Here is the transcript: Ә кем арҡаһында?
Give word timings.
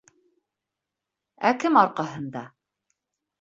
Ә 1.49 1.51
кем 1.65 1.77
арҡаһында? 1.83 2.43